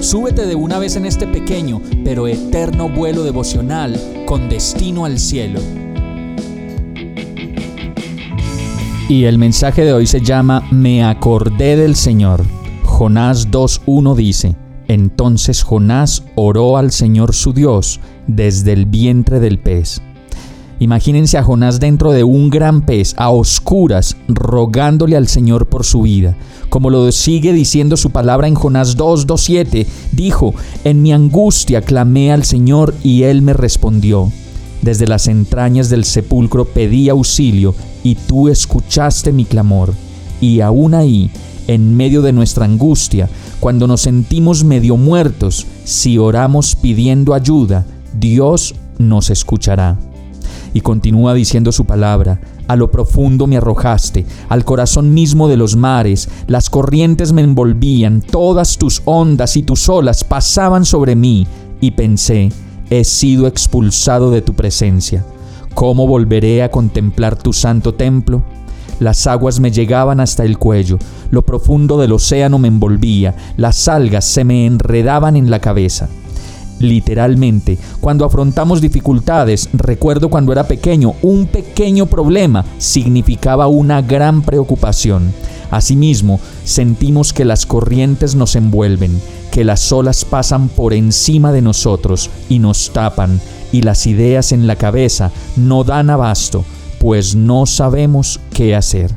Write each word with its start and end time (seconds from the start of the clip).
súbete 0.00 0.46
de 0.46 0.54
una 0.54 0.78
vez 0.78 0.96
en 0.96 1.06
este 1.06 1.26
pequeño 1.26 1.80
pero 2.04 2.26
eterno 2.26 2.88
vuelo 2.88 3.22
devocional 3.22 3.98
con 4.26 4.48
destino 4.48 5.04
al 5.04 5.18
cielo. 5.18 5.60
Y 9.08 9.24
el 9.24 9.38
mensaje 9.38 9.84
de 9.84 9.92
hoy 9.92 10.06
se 10.06 10.20
llama 10.20 10.62
Me 10.70 11.02
acordé 11.02 11.76
del 11.76 11.96
Señor. 11.96 12.44
Jonás 12.84 13.50
2.1 13.50 14.14
dice, 14.14 14.56
Entonces 14.86 15.64
Jonás 15.64 16.22
oró 16.36 16.76
al 16.76 16.92
Señor 16.92 17.34
su 17.34 17.52
Dios 17.52 17.98
desde 18.28 18.72
el 18.72 18.86
vientre 18.86 19.40
del 19.40 19.58
pez. 19.58 20.00
Imagínense 20.80 21.36
a 21.36 21.42
Jonás 21.42 21.78
dentro 21.78 22.10
de 22.10 22.24
un 22.24 22.48
gran 22.48 22.80
pez, 22.80 23.14
a 23.18 23.28
oscuras, 23.28 24.16
rogándole 24.28 25.14
al 25.14 25.28
Señor 25.28 25.66
por 25.66 25.84
su 25.84 26.02
vida. 26.02 26.36
Como 26.70 26.88
lo 26.88 27.12
sigue 27.12 27.52
diciendo 27.52 27.98
su 27.98 28.10
palabra 28.10 28.48
en 28.48 28.54
Jonás 28.54 28.96
2.2.7, 28.96 29.86
dijo, 30.12 30.54
En 30.82 31.02
mi 31.02 31.12
angustia 31.12 31.82
clamé 31.82 32.32
al 32.32 32.44
Señor 32.44 32.94
y 33.04 33.24
Él 33.24 33.42
me 33.42 33.52
respondió. 33.52 34.32
Desde 34.80 35.06
las 35.06 35.28
entrañas 35.28 35.90
del 35.90 36.04
sepulcro 36.04 36.64
pedí 36.64 37.10
auxilio 37.10 37.74
y 38.02 38.14
tú 38.14 38.48
escuchaste 38.48 39.32
mi 39.32 39.44
clamor. 39.44 39.92
Y 40.40 40.62
aún 40.62 40.94
ahí, 40.94 41.30
en 41.66 41.94
medio 41.94 42.22
de 42.22 42.32
nuestra 42.32 42.64
angustia, 42.64 43.28
cuando 43.60 43.86
nos 43.86 44.00
sentimos 44.00 44.64
medio 44.64 44.96
muertos, 44.96 45.66
si 45.84 46.16
oramos 46.16 46.74
pidiendo 46.74 47.34
ayuda, 47.34 47.84
Dios 48.18 48.74
nos 48.96 49.28
escuchará. 49.28 49.98
Y 50.72 50.82
continúa 50.82 51.34
diciendo 51.34 51.72
su 51.72 51.84
palabra, 51.84 52.40
a 52.68 52.76
lo 52.76 52.90
profundo 52.90 53.46
me 53.48 53.56
arrojaste, 53.56 54.24
al 54.48 54.64
corazón 54.64 55.12
mismo 55.12 55.48
de 55.48 55.56
los 55.56 55.74
mares, 55.74 56.28
las 56.46 56.70
corrientes 56.70 57.32
me 57.32 57.42
envolvían, 57.42 58.20
todas 58.20 58.78
tus 58.78 59.02
ondas 59.04 59.56
y 59.56 59.62
tus 59.62 59.88
olas 59.88 60.22
pasaban 60.22 60.84
sobre 60.84 61.16
mí, 61.16 61.46
y 61.80 61.90
pensé, 61.92 62.50
he 62.90 63.02
sido 63.04 63.48
expulsado 63.48 64.30
de 64.30 64.42
tu 64.42 64.54
presencia. 64.54 65.24
¿Cómo 65.74 66.06
volveré 66.06 66.62
a 66.62 66.70
contemplar 66.70 67.36
tu 67.36 67.52
santo 67.52 67.94
templo? 67.94 68.44
Las 69.00 69.26
aguas 69.26 69.58
me 69.58 69.72
llegaban 69.72 70.20
hasta 70.20 70.44
el 70.44 70.58
cuello, 70.58 70.98
lo 71.30 71.42
profundo 71.42 71.98
del 71.98 72.12
océano 72.12 72.58
me 72.58 72.68
envolvía, 72.68 73.34
las 73.56 73.88
algas 73.88 74.26
se 74.26 74.44
me 74.44 74.66
enredaban 74.66 75.36
en 75.36 75.50
la 75.50 75.58
cabeza 75.58 76.08
literalmente. 76.80 77.78
Cuando 78.00 78.24
afrontamos 78.24 78.80
dificultades, 78.80 79.68
recuerdo 79.72 80.28
cuando 80.28 80.50
era 80.50 80.66
pequeño, 80.66 81.14
un 81.22 81.46
pequeño 81.46 82.06
problema 82.06 82.64
significaba 82.78 83.68
una 83.68 84.02
gran 84.02 84.42
preocupación. 84.42 85.32
Asimismo, 85.70 86.40
sentimos 86.64 87.32
que 87.32 87.44
las 87.44 87.64
corrientes 87.64 88.34
nos 88.34 88.56
envuelven, 88.56 89.20
que 89.52 89.62
las 89.62 89.92
olas 89.92 90.24
pasan 90.24 90.68
por 90.68 90.92
encima 90.92 91.52
de 91.52 91.62
nosotros 91.62 92.28
y 92.48 92.58
nos 92.58 92.90
tapan, 92.92 93.40
y 93.70 93.82
las 93.82 94.06
ideas 94.08 94.50
en 94.50 94.66
la 94.66 94.74
cabeza 94.74 95.30
no 95.54 95.84
dan 95.84 96.10
abasto, 96.10 96.64
pues 96.98 97.36
no 97.36 97.66
sabemos 97.66 98.40
qué 98.52 98.74
hacer. 98.74 99.12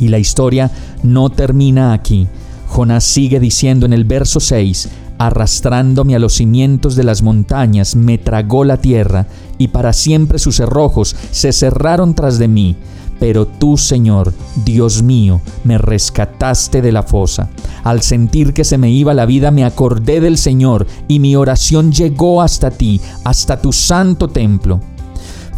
Y 0.00 0.08
la 0.08 0.18
historia 0.18 0.72
no 1.04 1.30
termina 1.30 1.92
aquí. 1.92 2.26
Jonás 2.66 3.04
sigue 3.04 3.38
diciendo 3.38 3.86
en 3.86 3.92
el 3.92 4.04
verso 4.04 4.40
6, 4.40 4.88
arrastrándome 5.20 6.16
a 6.16 6.18
los 6.18 6.32
cimientos 6.32 6.96
de 6.96 7.04
las 7.04 7.20
montañas, 7.20 7.94
me 7.94 8.16
tragó 8.16 8.64
la 8.64 8.78
tierra, 8.78 9.26
y 9.58 9.68
para 9.68 9.92
siempre 9.92 10.38
sus 10.38 10.56
cerrojos 10.56 11.14
se 11.30 11.52
cerraron 11.52 12.14
tras 12.14 12.38
de 12.38 12.48
mí. 12.48 12.74
Pero 13.18 13.46
tú, 13.46 13.76
Señor, 13.76 14.32
Dios 14.64 15.02
mío, 15.02 15.42
me 15.62 15.76
rescataste 15.76 16.80
de 16.80 16.90
la 16.90 17.02
fosa. 17.02 17.50
Al 17.84 18.00
sentir 18.00 18.54
que 18.54 18.64
se 18.64 18.78
me 18.78 18.90
iba 18.90 19.12
la 19.12 19.26
vida, 19.26 19.50
me 19.50 19.62
acordé 19.64 20.22
del 20.22 20.38
Señor, 20.38 20.86
y 21.06 21.18
mi 21.18 21.36
oración 21.36 21.92
llegó 21.92 22.40
hasta 22.40 22.70
ti, 22.70 22.98
hasta 23.22 23.60
tu 23.60 23.74
santo 23.74 24.28
templo. 24.28 24.80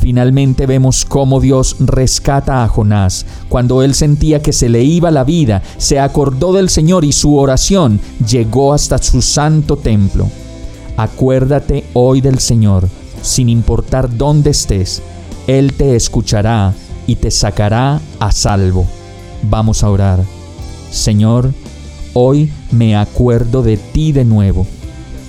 Finalmente 0.03 0.67
vemos 0.67 1.05
cómo 1.05 1.39
Dios 1.39 1.77
rescata 1.79 2.65
a 2.65 2.69
Jonás. 2.69 3.25
Cuando 3.49 3.83
él 3.83 3.95
sentía 3.95 4.43
que 4.43 4.53
se 4.53 4.69
le 4.69 4.83
iba 4.83 5.13
la 5.13 5.23
vida, 5.23 5.63
se 5.77 6.01
acordó 6.01 6.53
del 6.53 6.71
Señor 6.71 7.05
y 7.05 7.13
su 7.13 7.37
oración 7.37 8.01
llegó 8.29 8.73
hasta 8.73 8.99
su 8.99 9.23
santo 9.23 9.77
templo. 9.77 10.27
Acuérdate 10.97 11.85
hoy 11.93 12.21
del 12.21 12.41
Señor, 12.41 12.89
sin 13.23 13.49
importar 13.49 14.17
dónde 14.17 14.51
estés. 14.51 15.01
Él 15.47 15.73
te 15.75 15.95
escuchará 15.95 16.75
y 17.07 17.15
te 17.15 17.31
sacará 17.31 18.01
a 18.19 18.33
salvo. 18.33 18.89
Vamos 19.45 19.85
a 19.85 19.89
orar. 19.91 20.25
Señor, 20.91 21.53
hoy 22.13 22.51
me 22.73 22.97
acuerdo 22.97 23.63
de 23.63 23.77
ti 23.77 24.11
de 24.11 24.25
nuevo. 24.25 24.67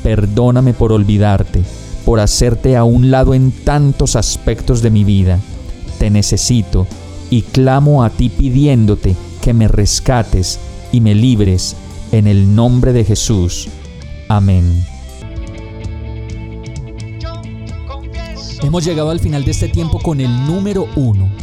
Perdóname 0.01 0.73
por 0.73 0.91
olvidarte 0.91 1.62
por 2.05 2.19
hacerte 2.19 2.75
a 2.75 2.83
un 2.83 3.11
lado 3.11 3.33
en 3.33 3.51
tantos 3.51 4.15
aspectos 4.15 4.81
de 4.81 4.89
mi 4.89 5.03
vida. 5.03 5.39
Te 5.99 6.09
necesito 6.09 6.87
y 7.29 7.41
clamo 7.41 8.03
a 8.03 8.09
ti 8.09 8.29
pidiéndote 8.29 9.15
que 9.41 9.53
me 9.53 9.67
rescates 9.67 10.59
y 10.91 11.01
me 11.01 11.15
libres 11.15 11.75
en 12.11 12.27
el 12.27 12.55
nombre 12.55 12.93
de 12.93 13.03
Jesús. 13.03 13.67
Amén. 14.27 14.85
Hemos 18.61 18.85
llegado 18.85 19.09
al 19.09 19.19
final 19.19 19.43
de 19.43 19.51
este 19.51 19.67
tiempo 19.67 19.99
con 19.99 20.21
el 20.21 20.45
número 20.45 20.87
uno 20.95 21.42